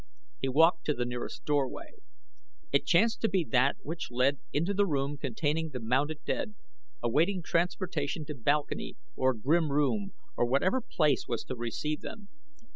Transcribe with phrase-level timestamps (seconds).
[0.39, 1.91] He walked to the nearest doorway.
[2.71, 6.55] It chanced to be that which led into the room containing the mounted dead,
[7.03, 12.29] awaiting transportation to balcony or grim room or whatever place was to receive them.